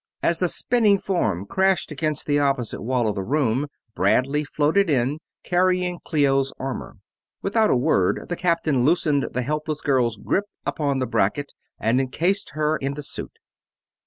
[0.23, 5.19] As the spinning form crashed against the opposite wall of the room Bradley floated in,
[5.43, 6.95] carrying Clio's armor.
[7.43, 12.53] Without a word the captain loosened the helpless girl's grip upon the bracket and encased
[12.55, 13.37] her in the suit.